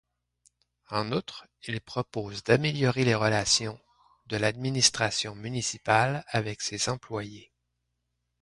[0.89, 3.79] En outre, il propose d’améliorer les relations
[4.25, 7.51] de l’administration municipale avec ses employés.